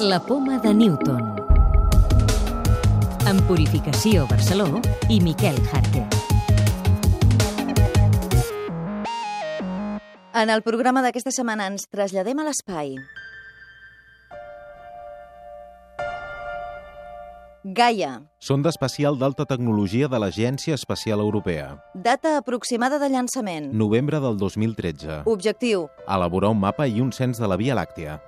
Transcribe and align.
La 0.00 0.20
poma 0.20 0.58
de 0.58 0.72
Newton. 0.74 1.20
En 3.26 3.40
Purificació 3.48 4.26
Barceló 4.28 4.80
i 5.08 5.20
Miquel 5.20 5.56
Jarque. 5.70 6.04
En 10.36 10.50
el 10.52 10.62
programa 10.62 11.02
d'aquesta 11.02 11.32
setmana 11.32 11.66
ens 11.72 11.88
traslladem 11.88 12.38
a 12.42 12.48
l'espai. 12.48 12.96
Gaia, 17.64 18.20
Sonda 18.38 18.70
espacial 18.70 19.16
d'alta 19.18 19.44
tecnologia 19.44 20.06
de 20.06 20.20
l'Agència 20.22 20.74
Espacial 20.74 21.18
Europea. 21.18 21.82
data 21.94 22.36
aproximada 22.38 23.00
de 23.00 23.08
llançament. 23.08 23.72
Novembre 23.72 24.20
del 24.20 24.36
2013. 24.36 25.22
Objectiu, 25.24 25.88
Elaborar 26.06 26.50
un 26.50 26.60
mapa 26.60 26.86
i 26.86 27.00
un 27.00 27.10
cens 27.12 27.38
de 27.38 27.48
la 27.48 27.56
Via 27.56 27.74
Làctia. 27.74 28.20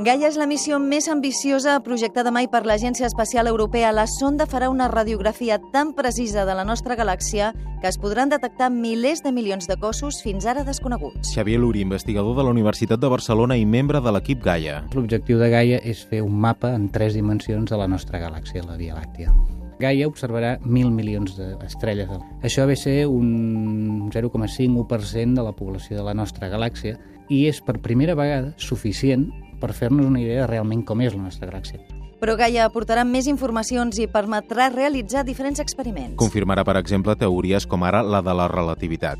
Gaia 0.00 0.30
és 0.30 0.38
la 0.40 0.46
missió 0.48 0.78
més 0.80 1.04
ambiciosa 1.12 1.74
projectada 1.84 2.30
mai 2.32 2.46
per 2.48 2.62
l'Agència 2.64 3.04
Espacial 3.04 3.46
Europea. 3.50 3.90
La 3.92 4.06
sonda 4.08 4.46
farà 4.48 4.70
una 4.72 4.86
radiografia 4.88 5.58
tan 5.74 5.92
precisa 5.92 6.46
de 6.48 6.54
la 6.56 6.64
nostra 6.64 6.96
galàxia 6.96 7.50
que 7.82 7.90
es 7.90 7.98
podran 8.00 8.32
detectar 8.32 8.70
milers 8.72 9.20
de 9.22 9.34
milions 9.36 9.68
de 9.68 9.76
cossos 9.76 10.22
fins 10.24 10.46
ara 10.48 10.64
desconeguts. 10.64 11.34
Xavier 11.34 11.60
Luri, 11.60 11.82
investigador 11.84 12.38
de 12.38 12.46
la 12.46 12.54
Universitat 12.56 13.04
de 13.04 13.12
Barcelona 13.12 13.58
i 13.60 13.66
membre 13.68 14.00
de 14.00 14.16
l'equip 14.16 14.40
Gaia. 14.42 14.80
L'objectiu 14.96 15.36
de 15.38 15.50
Gaia 15.52 15.82
és 15.84 16.00
fer 16.08 16.22
un 16.24 16.40
mapa 16.40 16.72
en 16.72 16.88
tres 16.88 17.12
dimensions 17.12 17.68
de 17.68 17.76
la 17.76 17.86
nostra 17.86 18.22
galàxia, 18.22 18.64
la 18.64 18.80
Via 18.80 18.96
Làctia. 18.96 19.36
Gaia 19.78 20.08
observarà 20.08 20.56
mil 20.64 20.88
milions 20.90 21.36
d'estrelles. 21.36 22.08
Això 22.40 22.64
ve 22.64 22.80
a 22.80 22.80
ser 22.80 22.98
un 23.12 24.08
0,5-1% 24.08 25.36
de 25.36 25.44
la 25.44 25.52
població 25.52 26.00
de 26.00 26.08
la 26.08 26.16
nostra 26.16 26.48
galàxia 26.48 26.96
i 27.28 27.44
és 27.50 27.60
per 27.60 27.82
primera 27.84 28.16
vegada 28.16 28.54
suficient 28.56 29.28
per 29.62 29.72
fer-nos 29.78 30.06
una 30.10 30.20
idea 30.20 30.42
de 30.42 30.50
realment 30.50 30.82
com 30.84 31.00
és 31.06 31.14
la 31.14 31.22
nostra 31.28 31.48
galàxia. 31.52 31.78
Però 32.22 32.36
Gaia 32.38 32.66
aportarà 32.68 33.02
més 33.06 33.26
informacions 33.26 33.96
i 33.98 34.06
permetrà 34.06 34.68
realitzar 34.70 35.24
diferents 35.26 35.58
experiments. 35.62 36.14
Confirmarà, 36.20 36.62
per 36.66 36.76
exemple, 36.78 37.16
teories 37.18 37.66
com 37.66 37.82
ara 37.82 38.02
la 38.02 38.20
de 38.22 38.34
la 38.34 38.46
relativitat. 38.50 39.18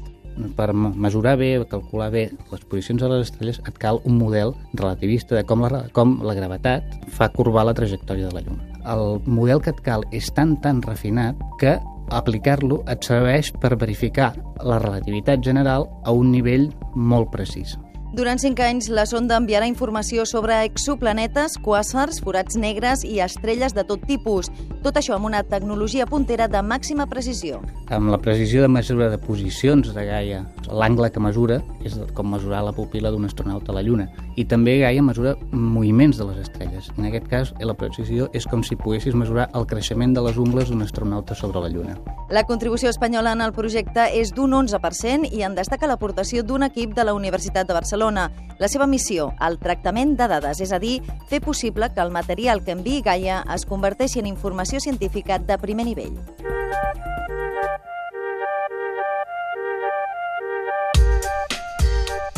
Per 0.56 0.72
me- 0.72 0.92
mesurar 0.96 1.34
bé, 1.36 1.58
calcular 1.68 2.10
bé 2.10 2.30
les 2.50 2.62
posicions 2.64 3.02
de 3.02 3.08
les 3.10 3.26
estrelles, 3.26 3.58
et 3.68 3.76
cal 3.78 3.98
un 4.08 4.16
model 4.18 4.54
relativista 4.72 5.34
de 5.36 5.42
com 5.44 5.60
la, 5.60 5.82
com 5.92 6.20
la 6.24 6.32
gravetat 6.38 6.84
fa 7.12 7.28
curvar 7.28 7.66
la 7.66 7.74
trajectòria 7.74 8.28
de 8.30 8.34
la 8.38 8.40
Lluna. 8.40 8.64
El 8.94 9.20
model 9.26 9.60
que 9.60 9.70
et 9.74 9.82
cal 9.84 10.06
és 10.10 10.30
tan, 10.32 10.56
tan 10.62 10.80
refinat 10.80 11.36
que 11.60 11.76
aplicar-lo 12.10 12.82
et 12.88 13.04
serveix 13.04 13.52
per 13.60 13.76
verificar 13.76 14.32
la 14.62 14.78
relativitat 14.78 15.42
general 15.44 15.88
a 16.04 16.12
un 16.12 16.30
nivell 16.32 16.70
molt 16.94 17.30
precís. 17.34 17.76
Durant 18.12 18.36
cinc 18.36 18.58
anys, 18.60 18.90
la 18.92 19.06
sonda 19.08 19.38
enviarà 19.40 19.64
informació 19.64 20.26
sobre 20.28 20.58
exoplanetes, 20.66 21.54
quàsars, 21.64 22.18
forats 22.20 22.58
negres 22.60 23.06
i 23.08 23.22
estrelles 23.24 23.72
de 23.72 23.86
tot 23.88 24.04
tipus. 24.04 24.50
Tot 24.82 24.96
això 24.98 25.14
amb 25.14 25.28
una 25.28 25.44
tecnologia 25.46 26.08
puntera 26.10 26.48
de 26.50 26.58
màxima 26.66 27.04
precisió. 27.06 27.60
Amb 27.94 28.10
la 28.10 28.18
precisió 28.18 28.64
de 28.64 28.68
mesura 28.72 29.06
de 29.12 29.18
posicions 29.22 29.92
de 29.94 30.04
Gaia, 30.08 30.40
l'angle 30.74 31.06
que 31.14 31.22
mesura 31.22 31.60
és 31.86 31.94
com 32.16 32.32
mesurar 32.34 32.64
la 32.66 32.72
pupila 32.74 33.12
d'un 33.14 33.28
astronauta 33.28 33.70
a 33.70 33.76
la 33.76 33.84
Lluna. 33.86 34.08
I 34.34 34.42
també 34.50 34.80
Gaia 34.80 35.04
mesura 35.06 35.36
moviments 35.52 36.18
de 36.18 36.26
les 36.26 36.40
estrelles. 36.42 36.88
En 36.96 37.06
aquest 37.06 37.28
cas, 37.30 37.52
la 37.62 37.76
precisió 37.78 38.26
és 38.34 38.48
com 38.50 38.64
si 38.66 38.74
poguessis 38.74 39.14
mesurar 39.14 39.50
el 39.54 39.68
creixement 39.70 40.16
de 40.16 40.24
les 40.26 40.40
ungles 40.40 40.72
d'un 40.72 40.82
astronauta 40.82 41.36
sobre 41.38 41.62
la 41.62 41.70
Lluna. 41.70 41.94
La 42.32 42.42
contribució 42.48 42.90
espanyola 42.90 43.36
en 43.36 43.44
el 43.44 43.54
projecte 43.54 44.08
és 44.18 44.32
d'un 44.34 44.50
11% 44.64 45.30
i 45.30 45.44
en 45.46 45.54
destaca 45.54 45.86
l'aportació 45.86 46.42
d'un 46.42 46.66
equip 46.66 46.96
de 46.96 47.04
la 47.06 47.14
Universitat 47.14 47.68
de 47.68 47.76
Barcelona. 47.78 48.30
La 48.58 48.70
seva 48.72 48.86
missió, 48.86 49.30
el 49.42 49.58
tractament 49.58 50.16
de 50.18 50.26
dades, 50.30 50.60
és 50.62 50.72
a 50.72 50.78
dir, 50.82 51.00
fer 51.28 51.42
possible 51.44 51.90
que 51.94 52.02
el 52.02 52.10
material 52.14 52.64
que 52.64 52.74
enviï 52.74 53.02
Gaia 53.04 53.42
es 53.54 53.66
converteixi 53.68 54.22
en 54.22 54.30
informació 54.30 54.71
científica 54.80 55.38
de 55.38 55.58
primer 55.58 55.86
nivell. 55.86 56.18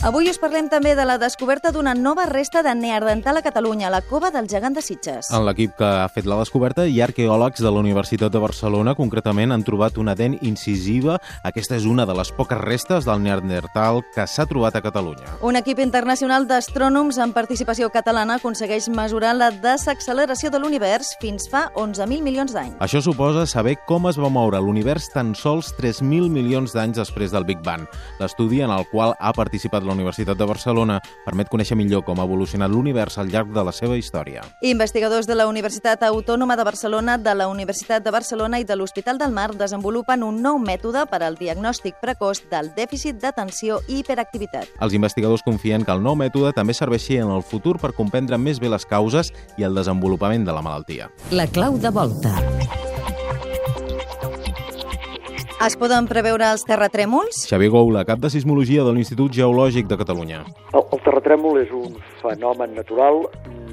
Avui 0.05 0.27
us 0.29 0.37
parlem 0.37 0.67
també 0.69 0.91
de 0.93 1.05
la 1.09 1.15
descoberta 1.17 1.71
d'una 1.73 1.95
nova 1.97 2.27
resta 2.29 2.61
de 2.61 2.75
neandertal 2.77 3.39
a 3.39 3.43
Catalunya, 3.43 3.87
a 3.89 3.93
la 3.95 4.03
cova 4.05 4.29
del 4.29 4.45
gegant 4.53 4.75
de 4.77 4.83
Sitges. 4.85 5.31
En 5.33 5.47
l'equip 5.47 5.79
que 5.79 5.87
ha 5.89 6.11
fet 6.13 6.27
la 6.29 6.37
descoberta 6.37 6.85
hi 6.85 6.99
ha 7.01 7.07
arqueòlegs 7.07 7.63
de 7.65 7.71
la 7.73 7.81
Universitat 7.81 8.29
de 8.29 8.43
Barcelona. 8.43 8.93
Concretament 8.99 9.55
han 9.55 9.65
trobat 9.65 9.97
una 9.97 10.13
dent 10.15 10.35
incisiva. 10.45 11.17
Aquesta 11.49 11.79
és 11.79 11.87
una 11.89 12.05
de 12.05 12.13
les 12.19 12.33
poques 12.37 12.61
restes 12.61 13.09
del 13.09 13.23
Neandertal 13.25 14.03
que 14.13 14.27
s'ha 14.29 14.45
trobat 14.45 14.77
a 14.77 14.83
Catalunya. 14.85 15.39
Un 15.41 15.57
equip 15.57 15.81
internacional 15.81 16.45
d'astrònoms 16.53 17.17
amb 17.25 17.33
participació 17.33 17.89
catalana 17.89 18.37
aconsegueix 18.37 18.91
mesurar 18.93 19.33
la 19.39 19.49
desacceleració 19.57 20.53
de 20.53 20.61
l'univers 20.61 21.15
fins 21.25 21.49
fa 21.49 21.71
11.000 21.73 22.21
milions 22.21 22.53
d'anys. 22.53 22.77
Això 22.85 23.01
suposa 23.01 23.47
saber 23.49 23.79
com 23.89 24.13
es 24.13 24.21
va 24.21 24.29
moure 24.29 24.61
l'univers 24.61 25.09
tan 25.17 25.33
sols 25.33 25.73
3.000 25.81 26.29
milions 26.29 26.77
d'anys 26.77 27.01
després 27.01 27.33
del 27.33 27.49
Big 27.49 27.65
Bang. 27.65 27.89
L'estudi 28.21 28.61
en 28.61 28.77
el 28.77 28.85
qual 28.93 29.17
ha 29.17 29.33
participat 29.33 29.94
la 29.95 30.03
Universitat 30.03 30.39
de 30.39 30.47
Barcelona 30.47 30.99
permet 31.25 31.49
conèixer 31.53 31.77
millor 31.79 32.03
com 32.05 32.19
ha 32.19 32.27
evolucionat 32.27 32.71
l'univers 32.71 33.19
al 33.19 33.31
llarg 33.31 33.53
de 33.55 33.65
la 33.65 33.73
seva 33.73 33.97
història. 33.97 34.43
Investigadors 34.67 35.29
de 35.31 35.37
la 35.39 35.47
Universitat 35.47 36.03
Autònoma 36.03 36.57
de 36.59 36.67
Barcelona, 36.67 37.17
de 37.19 37.35
la 37.35 37.49
Universitat 37.49 38.05
de 38.05 38.11
Barcelona 38.11 38.61
i 38.61 38.67
de 38.67 38.77
l'Hospital 38.77 39.19
del 39.19 39.33
Mar 39.33 39.53
desenvolupen 39.55 40.27
un 40.27 40.43
nou 40.43 40.59
mètode 40.59 41.07
per 41.11 41.23
al 41.23 41.39
diagnòstic 41.39 42.01
precoç 42.03 42.45
del 42.51 42.73
dèficit 42.77 43.21
d'atenció 43.23 43.81
i 43.89 44.01
hiperactivitat. 44.03 44.75
Els 44.83 44.97
investigadors 44.99 45.45
confien 45.47 45.85
que 45.85 45.95
el 45.95 46.03
nou 46.03 46.19
mètode 46.19 46.53
també 46.57 46.75
serveixi 46.75 47.21
en 47.23 47.31
el 47.31 47.47
futur 47.47 47.79
per 47.79 47.95
comprendre 47.95 48.39
més 48.39 48.61
bé 48.61 48.73
les 48.73 48.87
causes 48.87 49.31
i 49.57 49.65
el 49.65 49.79
desenvolupament 49.79 50.45
de 50.45 50.57
la 50.57 50.65
malaltia. 50.65 51.11
La 51.31 51.47
clau 51.47 51.79
de 51.79 51.95
volta. 51.95 52.35
Es 55.65 55.79
poden 55.81 56.05
preveure 56.05 56.45
els 56.53 56.61
terratrèmols? 56.69 57.39
Xavier 57.49 57.71
Goula, 57.73 58.03
cap 58.05 58.21
de 58.21 58.29
sismologia 58.29 58.83
de 58.85 58.91
l'Institut 58.93 59.33
Geològic 59.33 59.87
de 59.89 59.97
Catalunya. 59.97 60.43
El, 60.77 60.83
el 60.93 61.01
terratrèmol 61.07 61.57
és 61.63 61.73
un 61.73 61.95
fenomen 62.21 62.75
natural 62.77 63.23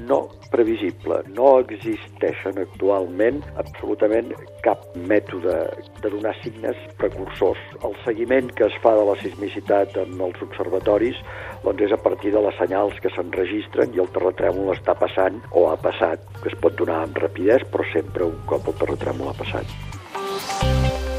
no 0.08 0.22
previsible. 0.54 1.18
No 1.36 1.50
existeixen 1.60 2.62
actualment 2.64 3.42
absolutament 3.60 4.32
cap 4.64 4.88
mètode 5.12 5.58
de 6.00 6.14
donar 6.16 6.32
signes 6.40 6.80
precursors. 6.96 7.60
El 7.84 7.92
seguiment 8.06 8.48
que 8.56 8.70
es 8.72 8.80
fa 8.80 8.96
de 8.96 9.04
la 9.10 9.20
sismicitat 9.20 10.00
en 10.00 10.16
els 10.16 10.40
observatoris 10.48 11.20
doncs 11.66 11.84
és 11.90 11.92
a 11.92 12.00
partir 12.08 12.32
de 12.32 12.40
les 12.48 12.56
senyals 12.62 12.96
que 13.04 13.12
s'enregistren 13.12 13.92
i 13.92 14.00
el 14.00 14.08
terratrèmol 14.16 14.72
està 14.78 14.96
passant 14.96 15.42
o 15.52 15.68
ha 15.68 15.76
passat, 15.76 16.24
que 16.40 16.48
es 16.54 16.60
pot 16.64 16.72
donar 16.80 17.02
amb 17.04 17.20
rapidesa, 17.20 17.68
però 17.68 17.84
sempre 17.92 18.32
un 18.32 18.40
cop 18.48 18.72
el 18.72 18.80
terratrèmol 18.80 19.34
ha 19.34 19.40
passat. 19.44 21.11